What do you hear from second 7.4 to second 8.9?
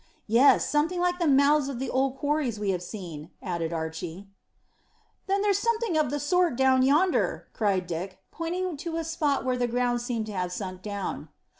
cried Dick, pointing